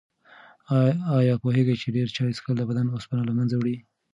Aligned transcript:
آیا 1.17 1.35
پوهېږئ 1.41 1.75
چې 1.81 1.87
ډېر 1.95 2.07
چای 2.15 2.31
څښل 2.37 2.55
د 2.57 2.63
بدن 2.69 2.85
اوسپنه 2.89 3.21
له 3.25 3.33
منځه 3.37 3.55
وړي؟ 3.57 3.75